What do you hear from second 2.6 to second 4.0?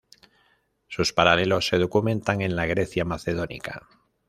Grecia Macedónica.